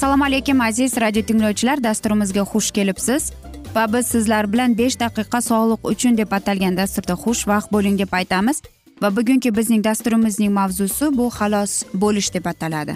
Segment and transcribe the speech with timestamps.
[0.00, 1.82] assalomu alaykum aziz radio tinglovchilar.
[1.84, 3.32] Dasturimizga xush kelibsiz.
[3.74, 8.62] Va biz sizlar bilan besh daqiqa sog'liq uchun deb atalgan dasturda xushvaqt bo'ling deb aytamiz.
[9.02, 12.94] Va bugungi bizning dasturimizning mavzusi bu xalos bo'lish deb ataladi.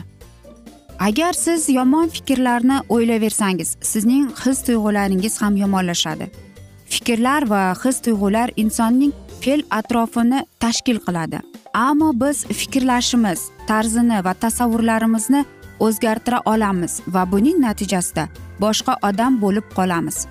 [1.08, 6.30] Agar siz yomon fikrlarni o'ylayversangiz sizning his tuyg'ularingiz ham yomonlashadi.
[6.94, 11.38] Fikrlar va his tuyg'ular insonning fe'l atrofini tashkil qiladi.
[11.75, 15.44] Ammo biz fikrlashimiz tarzini va tasavvurlarimizni
[15.81, 18.29] o'zgartira olamiz va buning natijasida
[18.61, 20.27] boshqa odam bo'lib qolamiz.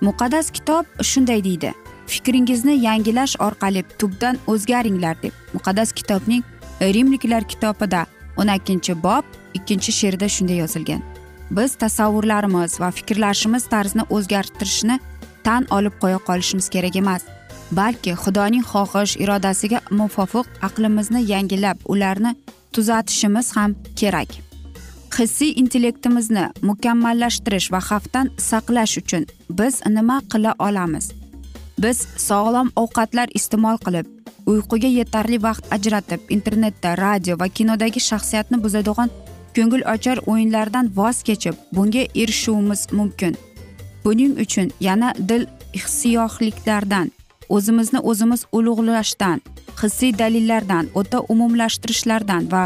[0.00, 1.72] Muqaddas kitob shunday deydi.
[2.06, 5.32] Fikringizni yangilash orqali tubdan o'zgaringlar deb.
[5.54, 6.42] Muqaddas kitobning
[6.80, 8.06] rimliklar kitobida
[8.36, 9.24] o'n ikkinchi bob
[9.54, 11.02] ikkinchi she'rida shunday yozilgan.
[11.50, 14.98] Biz tasavvurlarimiz va fikrlashimiz tarzini o'zgartirishni
[15.44, 17.22] tan olib qo'ya qolishimiz kerak emas
[17.72, 22.36] balki xudoning xohish irodasiga muvofiq aqlimizni yangilab ularni
[22.72, 24.43] tuzatishimiz ham kerak.
[25.18, 29.26] Hissiy intellektimizni mukammallashtirish va xavfdan saqlash uchun
[29.58, 31.12] biz nima qila olamiz?
[31.82, 31.98] Biz
[32.28, 34.06] sog'lom ovqatlar iste'mol qilib
[34.52, 39.10] uyquga yetarli vaqt ajratib internetda radio va kinodagi shaxsiyatni buzadigan
[39.56, 43.34] ko'ngil ochar o'yinlardan voz kechib bunga erishishimiz mumkin.
[44.04, 47.12] Buning uchun yana dil hissiyohliklardan
[47.48, 49.38] o'zimizni o'zimiz ulug'lashdan
[49.82, 52.64] hissiy dalillardan o'ta umumlashtirishlardan va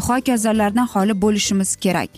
[0.00, 2.10] hokazolardan xoli bo'lishimiz kerak.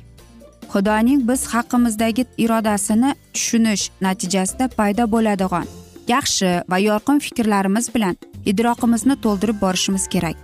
[0.73, 5.67] Xudoning biz haqimizdagi irodasini tushunish natijasida paydo bo'ladigan
[6.09, 8.17] yaxshi va yorqin fikrlarimiz bilan
[8.51, 10.37] idroqimizni to'ldirib borishimiz kerak.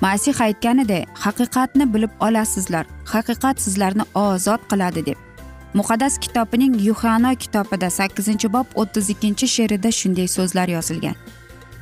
[0.00, 5.18] Masih aytganidek haqiqatni bilib olasizlar haqiqat sizlarni ozod qiladi deb.
[5.74, 11.16] Muqaddas kitobining yuhano kitobida sakkizinchi bob o'ttiz ikkinchi she'rida shunday so'zlar yozilgan.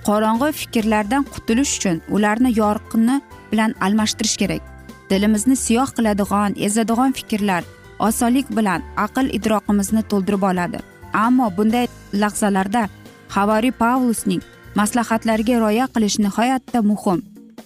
[0.08, 3.16] Qorong'i fikrlardan qutulish uchun ularni yorqini
[3.52, 4.69] bilan almashtirish kerak.
[5.10, 7.64] Dilimizni siyoh qiladigan ezadigan fikrlar
[8.08, 10.78] osonlik bilan aql idroqimizni to'ldirib oladi.
[11.12, 11.86] Ammo bunday
[12.22, 12.88] lahzalarda
[13.36, 14.42] havariy pavlusning
[14.74, 17.18] maslahatlariga rioya qilish nihoyatda muhim.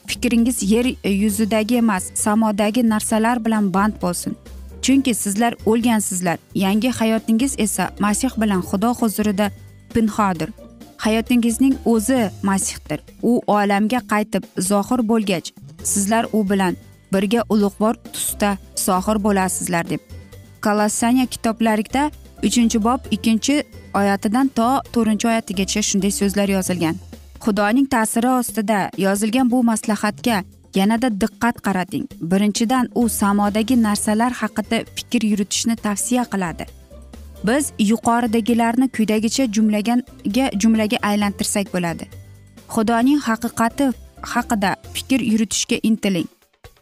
[0.07, 0.87] Fikringiz yer
[1.23, 4.37] yuzidagi emas samodagi narsalar bilan band bo'lsin.
[4.85, 6.39] Chunki sizlar o'lgansizlar.
[6.55, 9.51] Yangi hayotingiz esa masih bilan xudo huzurida
[9.95, 10.51] pinhodir.
[10.97, 13.01] Hayotingizning o'zi masihdir.
[13.23, 15.49] U olamga qaytib zohir bo'lgach
[15.83, 16.77] sizlar u bilan
[17.15, 18.51] birga ulug'vor tusda
[18.87, 20.01] sohir bo'lasizlar deb.
[20.65, 22.11] Kolossaniya kitoblarida
[22.43, 23.65] uchinchi bob ikkinchi
[23.95, 26.97] oyatidan to to'rtinchi oyatigacha shunday so'zlar yozilgan.
[27.45, 30.45] Xudoning ta'siri ostida yozilgan bu maslahatga
[30.75, 36.65] yanada diqqat qarating birinchidan u samodagi narsalar haqida fikr yuritishni tavsiya qiladi.
[37.47, 42.05] Biz yuqoridagilarni quyidagicha jumlaganga jumlaga aylantirsak bo'ladi.
[42.75, 43.87] Xudoning haqiqati
[44.35, 46.29] haqida fikr yuritishga intiling.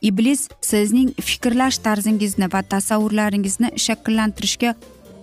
[0.02, 4.74] Iblis sizning fikrlash tarzingizni va tasavvurlaringizni shakllantirishga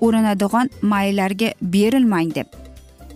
[0.02, 2.48] urinadigan maylarga berilmang deb.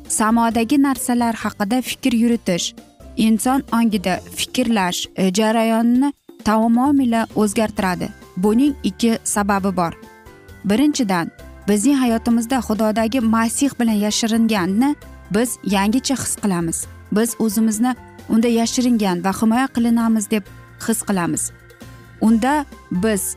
[0.07, 2.73] Samodagi narsalar haqida fikr yuritish
[3.17, 5.07] inson ongida fikrlash
[5.39, 6.13] jarayonini
[6.43, 8.09] tamomila o'zgartiradi.
[8.37, 9.93] Buning ikki sababi bor.
[10.65, 11.31] Birinchidan
[11.67, 14.95] bizning hayotimizda xudodagi masih bilan yashiringanni
[15.31, 16.85] biz yangicha his qilamiz.
[17.11, 17.95] Biz o'zimizni
[18.29, 20.43] unda yashiringan va himoya qilinamiz deb
[20.87, 21.51] his qilamiz.
[22.21, 23.35] Unda biz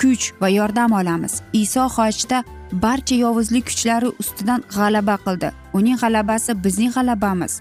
[0.00, 1.42] kuch va yordam olamiz.
[1.52, 5.52] Iso hojda barcha yovuzlik kuchlari ustidan g'alaba qildi.
[5.78, 7.60] Uning g'alabasi bizning g'alabamiz.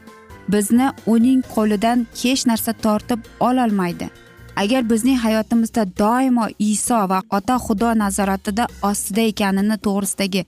[0.53, 4.07] Bizni uning qo'lidan hech narsa tortib ololmaydi.
[4.55, 10.41] Agar bizning hayotimizda doimo iso va ota xudo nazoratida ostida ekanini to'g'risidagi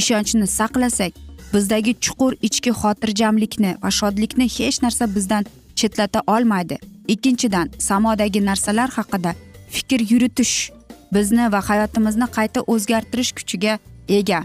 [0.00, 1.12] ishonchni saqlasak
[1.54, 5.44] bizdagi chuqur ichki xotirjamlikni va shodlikni hech narsa bizdan
[5.78, 6.78] chetlata olmaydi.
[7.08, 9.34] Ikkinchidan samodagi narsalar haqida
[9.70, 10.70] fikr yuritish
[11.12, 13.78] bizni va hayotimizni qayta o'zgartirish kuchiga
[14.08, 14.44] ega.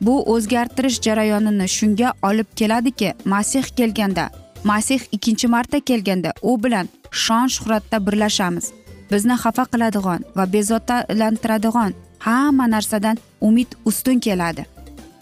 [0.00, 4.30] Bu o'zgartirish jarayonini shunga olib keladiki masih kelganda
[4.64, 8.72] masih ikkinchi marta kelganda u bilan shon shuhratda birlashamiz.
[9.10, 14.66] Bizni xafa qiladigan va bezovtalantiradigan hamma narsadan umid ustun keladi.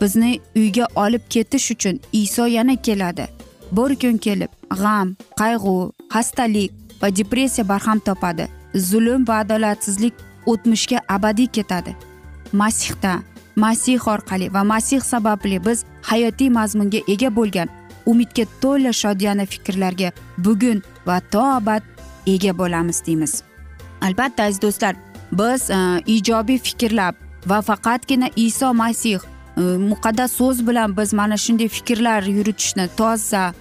[0.00, 3.26] Bizni uyga olib ketish uchun iso yana keladi.
[3.72, 4.52] Bir kun kelib
[4.82, 6.72] g'am qayg'u xastalik
[7.02, 8.48] va depressiya barham topadi.
[8.74, 10.14] Zulm va adolatsizlik
[10.46, 11.96] o'tmishga abadiy ketadi.
[12.52, 13.14] Masihda
[13.56, 17.68] masih orqali va masih sababli biz hayotiy mazmunga ega bo'lgan
[18.06, 21.82] umidga to'la shodiyona fikrlarga bugun va to abad
[22.26, 23.42] ega bo'lamiz deymiz.
[24.00, 24.94] Albatta aziz do'stlar
[25.32, 27.14] biz e, ijobiy fikrlab
[27.46, 29.20] va faqatgina iso masih
[29.90, 33.54] muqaddas so'z bilan biz mana shunday fikrlar yuritishni toza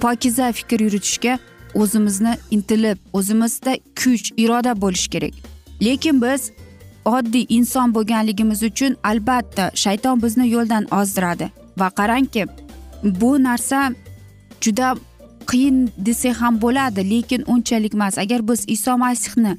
[0.00, 1.38] pokiza fikr yuritishga
[1.74, 5.34] o'zimizni intilib o'zimizda kuch iroda bo'lishi kerak.
[5.82, 6.50] Lekin biz
[7.04, 11.50] oddiy inson bo'lganligimiz uchun albatta shayton bizni yo'ldan ozdiradi.
[11.78, 12.46] Va qarangki
[13.20, 13.92] bu narsa
[14.60, 14.96] juda
[15.50, 18.18] qiyin desak ham bo'ladi lekin unchalik emas.
[18.18, 19.58] Agar biz iso masihni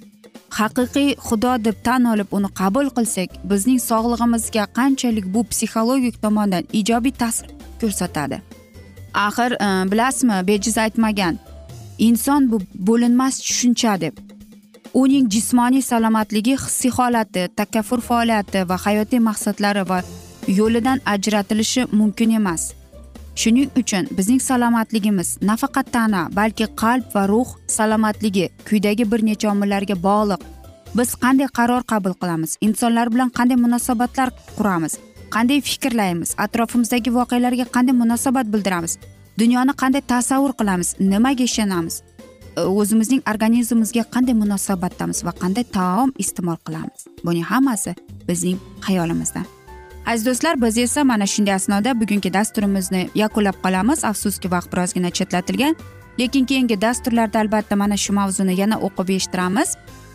[0.57, 7.13] haqiqiy xudo deb tan olib uni qabul qilsak bizning sog'lig'imizga qanchalik bu psixologik tomondan ijobiy
[7.22, 7.48] ta'sir
[7.81, 8.42] ko'rsatadi?
[9.13, 11.36] Axir e, bilasizmi bejiz aytmagan
[12.07, 12.57] inson bu
[12.88, 14.16] bo'linmas tushuncha deb.
[14.94, 20.00] Uning jismoniy salomatligi hissiy holati takaffur faoliyati va hayotiy maqsadlari va
[20.60, 22.79] yo'lidan ajratilishi mumkin emas.
[23.40, 29.96] Shuning uchun bizning salomatligimiz nafaqat tana balki qalb va ruh salomatligi quyidagi bir necha omillarga
[30.08, 30.42] bog'liq.
[30.98, 32.52] Biz qanday qaror qabul qilamiz?
[32.68, 34.94] Insonlar bilan qanday munosabatlar quramiz?
[35.36, 36.30] Qanday fikrlaymiz?
[36.46, 38.98] Atrofimizdagi voqealarga qanday munosabat bildiramiz?
[39.42, 40.90] Dunyoni qanday tasavvur qilamiz?
[41.12, 41.96] Nimaga ishonamiz?
[42.82, 47.08] O'zimizning organizmimizga qanday munosabatdamiz va qanday taom iste'mol qilamiz?
[47.26, 47.96] Buning hammasi
[48.28, 48.58] bizning
[48.88, 49.46] xayolimizda
[50.10, 54.04] aziz do'stlar biz esa mana shunday asnoda bugungi dasturimizni yakunlab qolamiz.
[54.06, 55.76] Afsuski vaqt birozgina chetlatilgan.
[56.20, 59.70] Lekin keyingi dasturlarda albatta mana shu mavzuni yana o'qib eshittiramiz.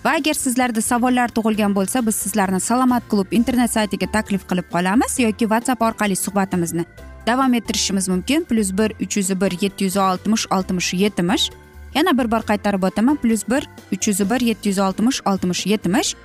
[0.04, 5.18] Va agar sizlarda savollar tug'ilgan bo'lsa biz sizlarni salomat klub internet saytiga taklif qilib qolamiz
[5.18, 6.84] yoki whatsapp orqali suhbatimizni
[7.26, 8.44] davom ettirishimiz mumkin.
[8.44, 11.50] Plyus bir uch yuz bir yetti yuz oltmish oltmish yetmish.
[11.94, 13.16] Yana bir bor qaytarib o'taman.
[13.16, 13.62] Plyus bir
[13.92, 16.16] uch yuz bir yetti yuz oltmish oltmish yetmish.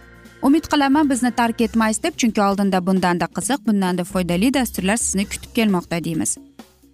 [0.43, 5.51] Umid qilaman bizni tark etmaysiz deb chunki oldinda bundanda qiziq bundanda foydali dasturlar sizni kutib
[5.55, 6.37] kelmoqda deymiz.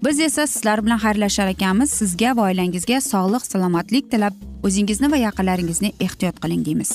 [0.05, 1.89] Biz esa sizlar bilan xayrlashar ekanmiz.
[1.89, 4.33] Sizga va oilangizga sog'lik salomatlik tilab
[4.63, 6.91] o'zingizni va yaqinlaringizni ehtiyot qiling deymiz.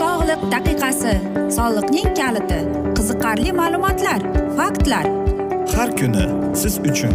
[0.00, 1.14] Sog'liq daqiqasi
[1.56, 2.60] soliqning kaliti
[2.96, 4.20] qiziqarli ma'lumotlar
[4.58, 5.04] faktlar.
[5.76, 6.24] Har kuni
[6.62, 7.14] siz uchun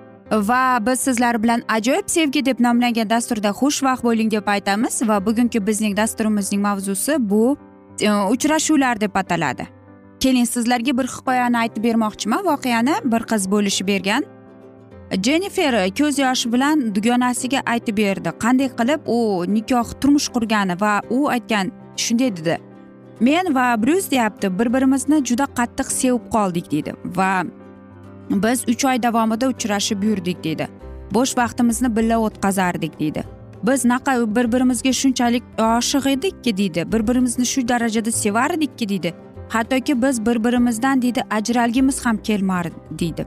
[0.31, 5.67] Va biz sizlar bilan ajoyib sevgi deb nomlangan dasturda xushvaqt bo'ling deb aytamiz va bugungi
[5.67, 7.57] bizning dasturimizning mavzusi bu
[8.01, 9.67] e, uchrashuvlar deb ataladi.
[10.19, 14.23] Keling sizlarga bir hikoyani aytib bermoqchiman voqeani bir qiz bo'lishib bergan.
[15.23, 18.29] Jennifer ko'z yoshi bilan dugonasiga aytib berdi.
[18.43, 20.81] Qanday qilib u nikoh turmush qurgani?
[20.81, 22.57] Va u aytgan shunday dedi.
[23.19, 27.43] Men va bryus deyapti bir birimizni juda qattiq sevib qoldik deydi va
[28.31, 30.67] biz uch oy davomida uchrashib yurdik deydi.
[31.13, 33.23] Bo'sh vaqtimizni birga o'tkazardik deydi.
[33.63, 36.91] Biz naqa bir birimizga shunchalik oshiq edikki deydi.
[36.91, 39.13] Bir birimizni shu darajada sevardikki deydi.
[39.49, 43.25] Hattoki biz bir birimizdan deydi ajralgimiz ham kelmardi deydi.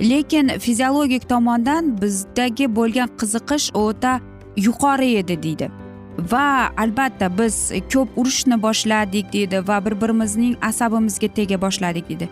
[0.00, 4.20] Lekin fiziologik tomondan bizdagi bo'lgan qiziqish o'ta
[4.56, 5.70] yuqori edi deydi.
[6.32, 12.28] Va albatta biz ko'p urushni boshladik deydi va bir birimizning asabimizga tega boshladik deydi.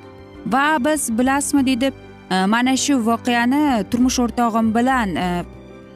[0.47, 1.93] Va biz bilasizmi deydi
[2.31, 5.45] Э, mana shu voqeani turmush o'rtog'im bilan э,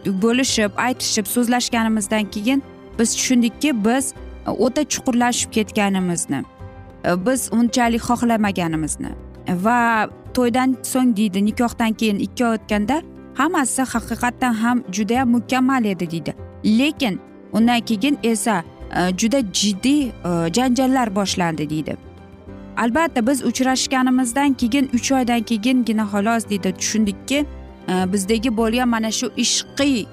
[0.07, 2.63] bo'lishib aytishib so'zlashganimizdan keyin
[2.99, 4.15] biz tushundikki biz
[4.47, 6.45] e, o'ta chuqurlashib ketganimizni
[7.05, 9.11] e, biz unchalik xohlamaganimizni
[9.49, 13.03] va to'ydan so'ng deydi nikohdan keyin ikki oy o'tganda
[13.35, 16.35] hammasi haqiqatdan ham judayam mukammal edi deydi.
[16.65, 17.21] Lekin
[17.53, 18.65] undan keyin esa
[18.99, 20.11] e, juda jiddiy
[20.57, 21.97] janjallar boshlandi deydi.
[22.77, 27.39] Albatta biz uchrashganimizdan keyin uch oydan keyingina xolos deydi tushundikki
[27.89, 30.07] e, bizdagi bo'lgan mana shu ishqiy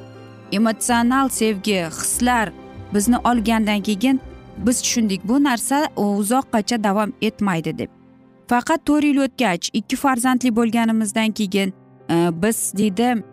[0.51, 2.49] emotsional sevgi hislar
[2.93, 4.21] bizni olgandan keyin
[4.57, 7.89] biz tushundik bu narsa uzoqqacha davom etmaydi deb.
[8.47, 11.73] Faqat to'rt yil o'tgach ikki farzandli bo'lganimizdan keyin
[12.09, 13.23] e, biz deydi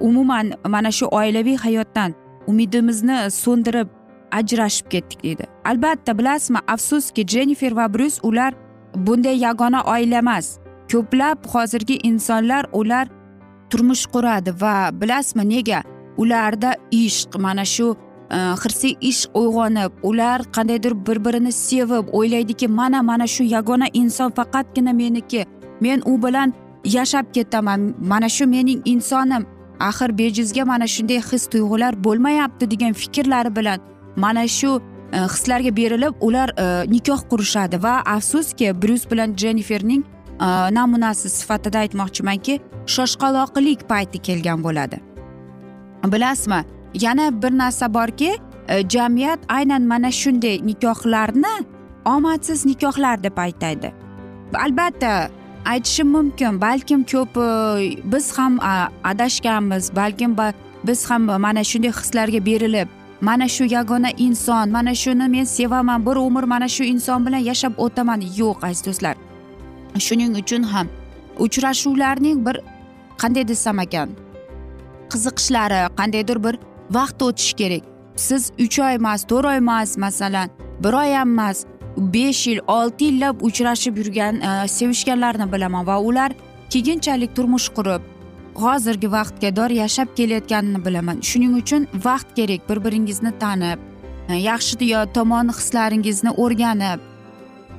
[0.00, 2.14] umuman mana shu oilaviy hayotdan
[2.46, 3.88] umidimizni so'ndirib
[4.32, 5.44] ajrashib ketdik deydi.
[5.64, 8.54] Albatta bilasizmi afsuski jennifer va bryus ular
[8.94, 10.58] bunday yagona oila emas.
[10.92, 13.08] Ko'plab hozirgi insonlar ular
[13.70, 15.82] turmush quradi va bilasizmi nega?
[16.16, 17.96] Ularda ishq mana shu
[18.30, 24.30] e, hirsiy ishq uyg'onib ular qandaydir bir birini sevib o'ylaydiki mana mana shu yagona inson
[24.30, 25.46] faqatgina meniki.
[25.80, 29.46] Men u bilan yashab ketaman mana shu mening insonim.
[29.80, 34.80] Axir bejizga mana shunday his tuyg'ular bo'lmayapti degan fikrlari bilan mana shu
[35.12, 40.02] e, hislarga berilib ular e, nikoh qurishadi va afsuski bryus bilan jenniferning
[40.40, 40.46] e,
[40.78, 45.00] namunasi sifatida aytmoqchimanki shoshqaloqlik payti kelgan bo'ladi.
[46.12, 46.64] Bilasizmi
[46.94, 48.36] yana bir narsa borki
[48.88, 51.54] jamiyat aynan mana shunday nikohlarni
[52.04, 53.92] omadsiz nikohlar deb aytadi
[54.54, 55.30] albatta
[55.64, 57.34] aytishim mumkin balkim ko'p
[58.12, 58.58] biz ham
[59.04, 60.36] adashganmiz balkim
[60.84, 62.88] biz ham mana shunday hislarga berilib
[63.20, 67.72] mana shu yagona inson mana shuni men sevaman bir umr mana shu inson bilan yashab
[67.84, 68.20] o'taman.
[68.36, 69.14] Yo'q aziz do'stlar.
[70.06, 70.86] Shuning uchun ham
[71.38, 72.56] uchrashuvlarning bir
[73.22, 74.08] qanday desam ekan
[75.12, 76.54] qiziqishlari qandaydir bir
[76.96, 77.82] vaqt o'tishi kerak.
[78.16, 80.48] Siz uch oy emas to'rt oy emas masalan
[80.84, 81.58] bir oy ham emas
[81.96, 86.30] besh yil olti yillab uchrashib yurgan e, sevishganlarni bilaman va ular
[86.70, 88.02] keyinchalik turmush qurib
[88.54, 91.20] hozirgi vaqtga dor yashab kelayotganini bilaman.
[91.20, 93.78] Shuning uchun vaqt kerak bir biringizni tanib
[94.28, 97.00] e, yaxshi tomon hislaringizni o'rganib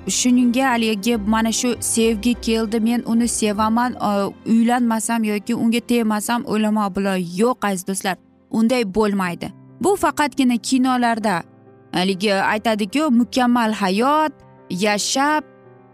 [0.08, 6.96] shuningga haligi mana shu sevgi keldi men uni sevaman e, uylanmasam yoki unga tegmasam o'laman
[6.96, 8.18] bular yo'q aziz do'stlar.
[8.52, 9.52] Unday bo'lmaydi.
[9.82, 11.44] Bu faqatgina kinolarda
[11.92, 14.34] haligi aytadiku mukammal hayot
[14.70, 15.44] yashab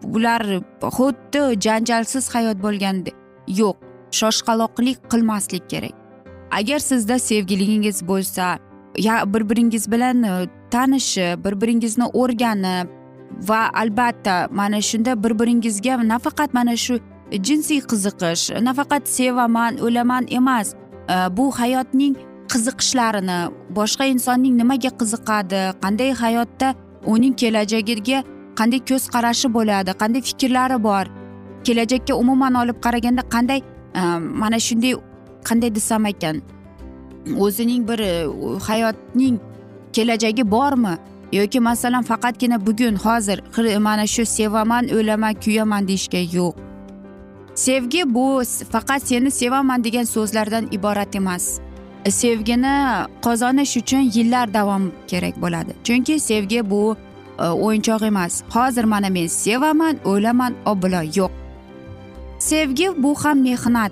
[0.04, 0.42] ular
[0.98, 3.16] xuddi janjalsiz hayot bo'lgandek
[3.48, 3.87] yo'q.
[4.12, 5.96] Shoshqaloqlik qilmaslik kerak.
[6.52, 8.58] Agar sizda sevgiligingiz bo'lsa
[8.98, 12.88] ya bir biringiz bilan e, tanishib bir biringizni o'rganib
[13.50, 17.00] va albatta mana shunda bir biringizga nafaqat mana shu
[17.32, 22.16] jinsiy qiziqish nafaqat sevaman o'laman emas e, bu hayotning
[22.52, 23.40] qiziqishlarini
[23.78, 26.76] boshqa insonning nimaga qiziqadi qanday hayotda
[27.14, 28.24] uning kelajagiga
[28.60, 31.06] qanday ko'z qarashi bo'ladi qanday fikrlari bor
[31.66, 33.60] kelajakka umuman olib qaraganda qanday
[34.42, 34.96] mana shunday
[35.44, 36.42] qanday desam ekan
[37.38, 38.00] o'zining bir
[38.60, 39.40] hayotning
[39.94, 40.98] kelajagi bormi?
[41.32, 43.42] Yoki masalan faqatgina bugun hozir
[43.80, 46.54] mana shu sevaman o'laman kuyaman deyishga yo'q.
[47.56, 51.60] Sevgi bu faqat seni sevaman degan so'zlardan iborat emas.
[52.10, 55.72] Sevgini qozonish uchun yillar davom kerak bo'ladi.
[55.84, 56.96] Chunki sevgi bu
[57.40, 58.44] e, o'yinchoq emas.
[58.50, 61.32] Hozir mana men sevaman o'laman obilo yo'q.
[62.48, 63.92] Sevgi bu ham mehnat.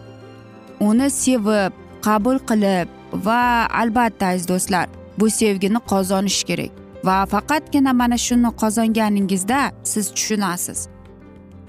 [0.79, 1.74] Uni sevib
[2.05, 2.88] qabul qilib
[3.27, 4.88] va albatta aziz do'stlar
[5.19, 6.71] bu sevgini qozonish kerak.
[7.07, 10.79] Va faqatgina mana shuni qozonganingizda siz tushunasiz.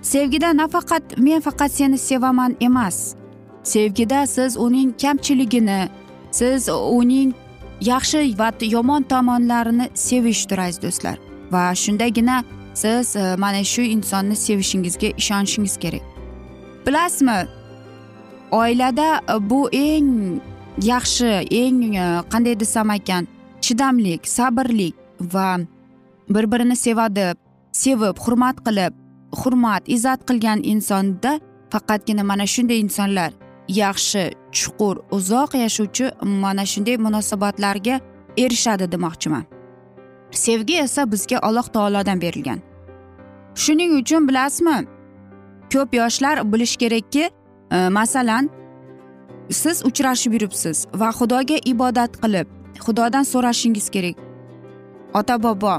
[0.03, 2.99] Sevgida nafaqat men faqat seni sevaman emas.
[3.63, 5.81] Sevgida siz uning kamchiligini
[6.31, 7.35] siz uning
[7.81, 11.17] yaxshi va yomon tomonlarini sevishdir aziz do'stlar.
[11.53, 16.16] Va shundagina siz e, mana shu insonni sevishingizga ishonishingiz kerak.
[16.87, 17.47] Bilasizmi?
[18.51, 20.41] Oilada e, bu eng
[20.83, 23.27] yaxshi eng e, qanday desam ekan
[23.61, 25.59] chidamlik sabrlik va
[26.29, 27.35] bir birini sevadi
[27.73, 28.93] sevib hurmat qilib
[29.41, 31.41] hurmat izzat qilgan insonda
[31.73, 33.33] faqatgina mana shunday insonlar
[33.69, 38.01] yaxshi chuqur uzoq yashovchi mana shunday munosabatlarga
[38.39, 39.45] erishadi demoqchiman.
[40.31, 42.61] Sevgi esa bizga alloh taolodan berilgan.
[43.55, 44.96] Shuning uchun bilasizmi?
[45.73, 47.31] Ko'p yoshlar bilish kerakki
[47.73, 48.51] e, masalan
[49.51, 52.47] siz uchrashib yuribsiz va xudoga ibodat qilib
[52.87, 54.17] xudodan so'rashingiz kerak.
[55.15, 55.75] Ota bobo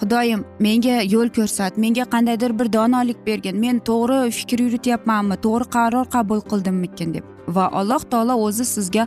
[0.00, 6.06] xudoyim menga yo'l ko'rsat menga qandaydir bir donolik bergin men to'g'ri fikr yurityapmanmi to'g'ri qaror
[6.14, 7.24] qabul qildimmikin deb.
[7.48, 9.06] Va alloh taolo o'zi sizga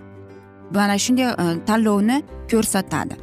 [0.71, 2.17] mana shunday e, tanlovni
[2.51, 3.15] ko'rsatadi.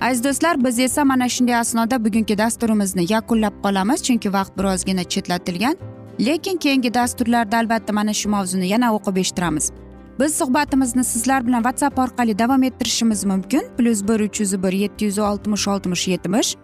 [0.00, 5.76] Aziz do'stlar biz esa mana shunday asnoda bugungi dasturimizni yakunlab qolamiz chunki vaqt birozgina chetlatilgan.
[6.20, 9.72] Lekin keyingi dasturlarda albatta mana shu mavzuni yana o'qib eshittiramiz.
[10.20, 13.62] Biz suhbatimizni sizlar bilan whatsapp orqali davom ettirishimiz mumkin.
[13.78, 16.56] Plyus bir uch yuz bir yetti yuz oltmish oltmish yetmish.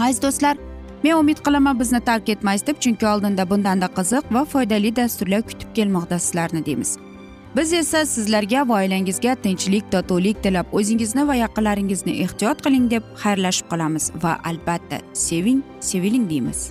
[0.00, 0.56] Aziz do'stlar
[1.04, 5.74] men umid qilaman bizni tark etmaysiz deb chunki oldinda bundanda qiziq va foydali dasturlar kutib
[5.74, 6.98] kelmoqda sizlarni deymiz.
[7.56, 13.70] Biz esa sizlarga va oilangizga tinchlik totuvlik tilab o'zingizni va yaqinlaringizni ehtiyot qiling deb xayrlashib
[13.70, 16.70] qolamiz va albatta seving seviling deymiz.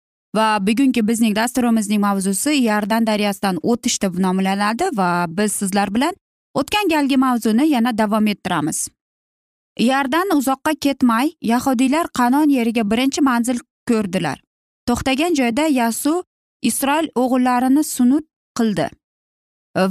[0.35, 6.13] Va bugungi bizning dasturimizning mavzusi iordan daryosidan o'tish deb nomlanadi va biz sizlar bilan
[6.53, 8.87] o'tgan galgi mavzuni yana davom ettiramiz.
[9.79, 14.41] Iordan uzoqqa ketmay yahudiylar qanon yeriga birinchi manzil ko'rdilar.
[14.87, 16.23] To'xtagan joyda yasu
[16.61, 18.25] isroil o'g'illarini sunut
[18.57, 18.87] qildi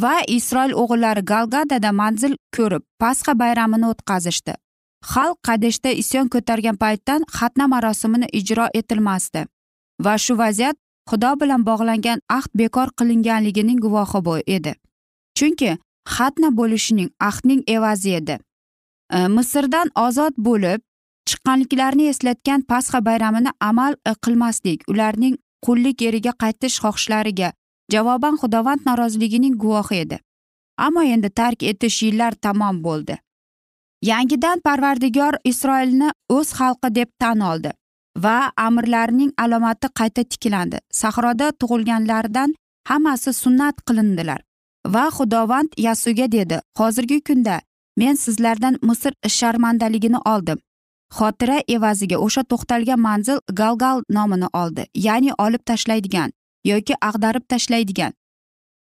[0.03, 4.55] va isroil o'g'illari galgadada manzil ko'rib pasxa bayramini o'tkazishdi.
[5.13, 9.47] Xalq qadeshda isyon ko'targan paytdan xatna marosimini ijro etilmasdi.
[10.05, 10.77] Va shu vaziyat
[11.11, 14.73] xudo bilan bog'langan ahd bekor qilinganligining guvohi edi.
[15.37, 15.79] Chunki
[16.15, 18.39] xatna bo'lishining ahdning evazi edi.
[19.17, 20.81] E, misrdan ozod bo'lib
[21.29, 25.35] chiqqanliklarni eslatgan pasxa bayramini amal e, qilmaslik ularning
[25.67, 27.53] qullik yeriga qaytish xohishlariga
[27.93, 30.19] javoban xudovand noroziligining guvohi edi.
[30.87, 33.19] Ammo endi tark etish yillar tamom bo'ldi.
[34.11, 37.71] Yangidan parvardigor isroilni o'z xalqi deb tan oldi.
[38.17, 40.79] Va amirlarning alomati qayta tiklandi.
[40.91, 42.55] Sahroda tug'ilganlardan
[42.89, 44.41] hammasi sunnat qilindilar.
[44.87, 47.61] Va xudovand yasuga dedi hozirgi kunda
[47.97, 50.59] men sizlardan misr sharmandaligini oldim.
[51.19, 54.87] Xotira evaziga o'sha to'xtalgan manzil galgal nomini oldi.
[54.95, 56.31] Ya'ni olib tashlaydigan
[56.65, 58.13] yoki ag'darib tashlaydigan.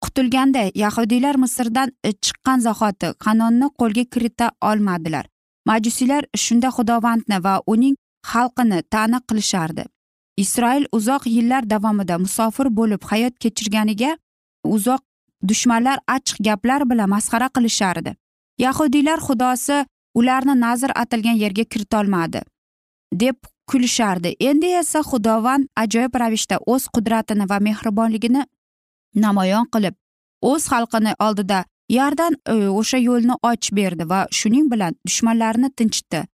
[0.05, 1.93] Qutulganda yahudiylar misrdan
[2.25, 5.27] chiqqan zahoti qanonni qo'lga kirita olmadilar.
[5.67, 7.97] Majusiylar shunda xudovandni va uning
[8.33, 9.85] xalqini ta'na qilishardi.
[10.37, 14.13] Isroil uzoq yillar davomida musofir bo'lib hayot kechirganiga
[14.77, 15.03] uzoq
[15.49, 18.15] dushmanlar achchiq gaplar bilan masxara qilishardi.
[18.59, 19.85] Yahudiylar xudosi
[20.15, 22.41] ularni nazr atilgan yerga kiritolmadi
[23.13, 23.37] deb
[23.71, 24.37] kulishardi.
[24.41, 28.43] Endi esa xudovand ajoyib ravishda o'z qudratini va mehribonligini
[29.25, 29.95] namoyon qilib
[30.51, 36.27] o'z xalqini oldida yardan e, o'sha yo'lni ochib berdi va shuning bilan dushmanlarni tinchitdi.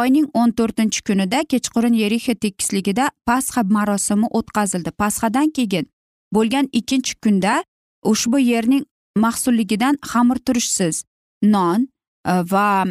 [0.00, 4.90] Oyning o'n to'rtinchi kunida kechqurun yerixa tekisligida pasxa marosimi o'tkazildi.
[5.02, 5.86] Pasxadan keyin
[6.34, 7.64] bo'lgan ikkinchi kunda
[8.12, 8.84] ushbu yerning
[9.16, 11.04] mahsulligidan xamirturishsiz
[11.42, 11.88] non
[12.26, 12.84] e, va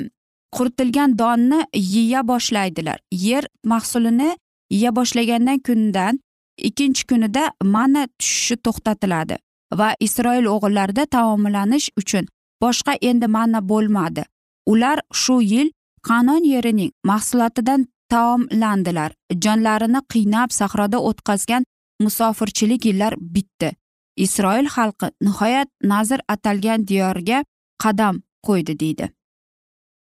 [0.55, 2.99] quritilgan donni yeya boshlaydilar.
[3.11, 4.37] Yer mahsulini
[4.69, 6.19] yeya boshlagandan kundan
[6.57, 9.37] ikkinchi kunida mana tushishi to'xtatiladi
[9.79, 12.27] va isroil o'g'illarida taomlanish uchun
[12.63, 14.23] boshqa endi manna bo'lmadi.
[14.71, 15.71] Ular shu yil
[16.09, 19.11] qanon yerining mahsulotidan taomlandilar.
[19.43, 21.63] Jonlarini qiynab sahroda o'tkazgan
[22.03, 23.71] musofirchilik yillar bitdi.
[24.17, 27.43] Isroil xalqi nihoyat nazr atalgan diyorga
[27.83, 29.09] qadam qo'ydi deydi.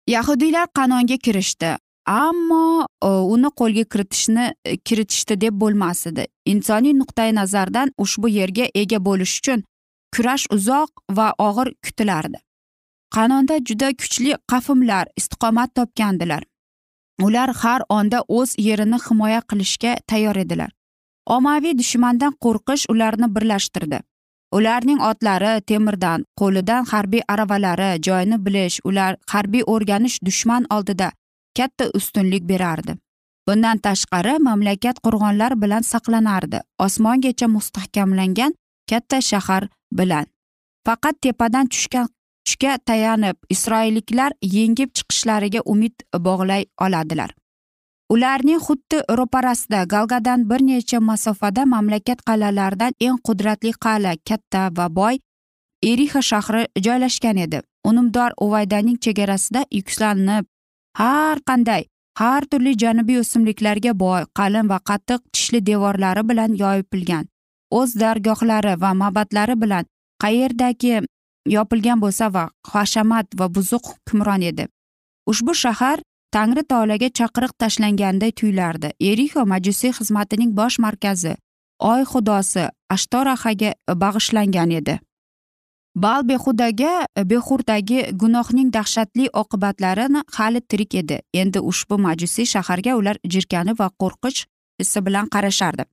[0.07, 7.33] Yahudiylar qanonga kirishdi ammo e, uni qo'lga kiritishni e, kiritishdi deb bo'lmas edi insoniy nuqtai
[7.35, 9.65] nazardan ushbu yerga ega bo'lish uchun
[10.15, 12.39] kurash uzoq va og'ir kutilardi.
[13.15, 16.43] Qanonda juda kuchli qafimlar istiqomat topgandilar.
[17.23, 20.71] Ular har onda o'z yerini himoya qilishga tayyor edilar.
[21.27, 24.01] Ommaviy dushmandan qo'rqish ularni birlashtirdi.
[24.57, 31.11] Ularning otlari temirdan qo'lidan harbiy aravalari joyini bilish ular harbiy o'rganish dushman oldida
[31.59, 32.97] katta ustunlik berardi.
[33.49, 36.61] Bundan tashqari mamlakat qo'rg'onlar bilan saqlanardi.
[36.79, 38.55] Osmongacha mustahkamlangan
[38.91, 40.27] katta shahar bilan.
[40.87, 42.09] Faqat tepadan tushgan
[42.47, 45.95] kuchga tayanib isroilliklar yengib chiqishlariga umid
[46.27, 47.31] bog'lay oladilar.
[48.11, 55.19] Ularning xuddi ro'parasida galgadan bir necha masofada mamlakat qal'alaridan eng qudratli qal'a katta va boy
[55.83, 57.61] erixa shahri joylashgan edi.
[57.85, 60.45] Unumdor uvaydaning chegarasida yukslanib
[60.99, 61.83] har qanday
[62.19, 67.27] har turli janubiy o'simliklarga boy qalin va qattiq tishli devorlari bilan yopilgan
[67.79, 69.85] o'z dargohlari va mabadlari bilan
[70.23, 70.95] qayerdaki
[71.47, 74.69] yopilgan bo'lsa va hashamat va buzuq hukmron edi.
[75.31, 75.99] Ushbu shahar
[76.35, 78.93] tangri taologa chaqiriq tashlanganday tuyulardi.
[79.11, 81.35] Erixo majusiy xizmatining bosh markazi
[81.79, 84.99] oy xudosi ashtorahaga bag'ishlangan edi.
[85.97, 91.21] Bal behudaga behurdagi gunohning dahshatli oqibatlarini hali tirik edi.
[91.33, 94.45] Endi ushbu majusiy shaharga ular jirkanib va qo'rqinch
[94.81, 95.87] hissi bilan qarashardi.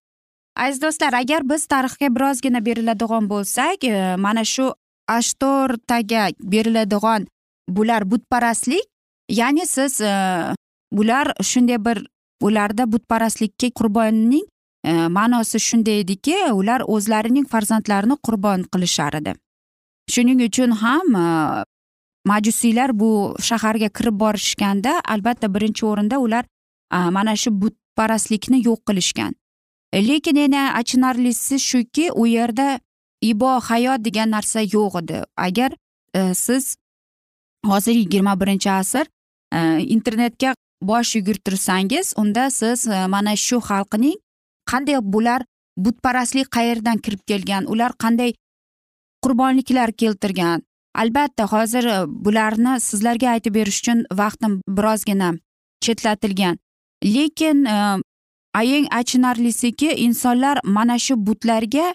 [0.56, 4.74] Aziz do'stlar agar biz tarixga birozgina beriladigan bo'lsak e, mana shu
[5.08, 7.28] ashtortaga beriladigan
[7.70, 8.84] bular butparastlik?
[9.30, 10.14] Ya'ni siz e,
[10.92, 12.08] bular shunday bir
[12.42, 14.46] ularda butparastlikka qurbonning
[14.86, 19.36] e, ma'nosi shunday ediki ular o'zlarining farzandlarini qurbon qilishar edi.
[20.12, 21.28] Shuning uchun ham e,
[22.26, 26.46] majusiylar bu shaharga kirib borishganda albatta birinchi o'rinda ular
[26.92, 29.34] mana shu butparastlikni yo'q qilishgan.
[29.94, 32.80] Lekin yana achinarlisi shuki u yerda
[33.32, 35.24] ibo hayot degan narsa yo'q edi.
[35.38, 35.72] Agar
[36.16, 36.76] e, siz
[37.66, 39.06] hozir yigirma birinchi asr
[39.54, 39.60] e,
[39.96, 44.18] internetga bosh yugurtirsangiz unda siz e, mana shu xalqning
[44.72, 45.42] qanday bular
[45.78, 48.34] butparastlik qayerdan kirib kelgan ular qanday
[49.24, 50.64] qurbonliklar keltirgan.
[50.96, 55.34] Albatta hozir e, bularni sizlarga aytib berish uchun vaqtim birozgina
[55.82, 56.60] chetlatilgan.
[57.16, 57.78] Lekin e,
[58.76, 61.94] eng achinarlisiki insonlar mana shu butlarga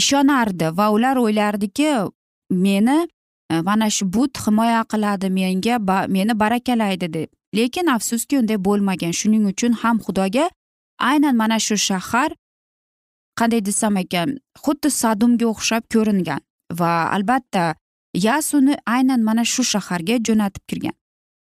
[0.00, 1.90] ishonardi va ular o'ylardiki
[2.50, 3.08] meni
[3.50, 7.28] e, mana shu but himoya qiladi menga ba, meni barakalaydi deb.
[7.56, 9.12] Lekin afsuski unday bo'lmagan.
[9.12, 10.50] Shuning uchun ham xudoga
[10.98, 12.30] aynan mana shu shahar
[13.38, 16.40] qanday desam ekan xuddi sadumga o'xshab ko'ringan
[16.80, 17.74] va albatta
[18.26, 20.94] yasuni aynan mana shu shaharga jo'natib kirgan.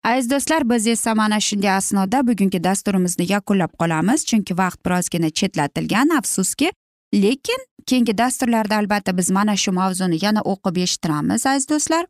[0.04, 6.08] Aziz do'stlar biz esa mana shunday asnoda bugungi dasturimizni yakunlab qolamiz chunki vaqt birozgina chetlatilgan
[6.18, 6.70] afsuski.
[7.14, 12.06] Lekin keyingi dasturlarda albatta biz mana shu mavzuni yana o'qib eshittiramiz aziz do'stlar.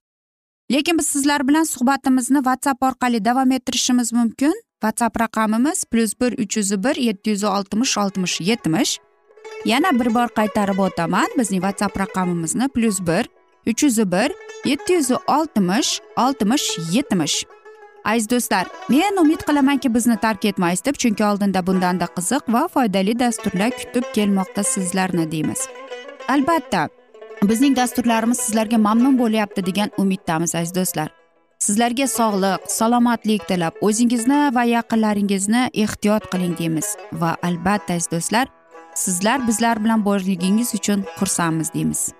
[0.72, 4.54] Lekin biz sizlar bilan suhbatimizni whatsapp orqali davom ettirishimiz mumkin.
[4.83, 8.98] Whatsapp raqamimiz plyus bir uch yuz bir yetti yuz oltmish oltmish yetmish.
[9.64, 11.28] Yana bir bor qaytarib o'taman.
[11.38, 13.28] Bizning whatsapp raqamimizni plyus bir
[13.66, 14.30] uch yuz bir
[14.64, 17.44] yetti yuz oltmish oltmish yetmish.
[18.04, 23.18] Aziz do'stlar men umid qilamanki bizni tark etmaysiz deb chunki oldinda bundanda qiziq va foydali
[23.18, 25.68] dasturlar kutib kelmoqda sizlarni deymiz.
[26.28, 26.88] Albatta
[27.42, 31.08] bizning dasturlarimiz sizlarga mamnun bo'lyapti degan umiddamiz aziz do'stlar.
[31.58, 36.96] Sizlarga sog'lik salomatlik tilab o'zingizni va yaqinlaringizni ehtiyot qiling deymiz.
[37.12, 38.46] Va albatta aziz do'stlar
[38.94, 42.19] sizlar bizlar bilan borligingiz uchun xursandmiz deymiz.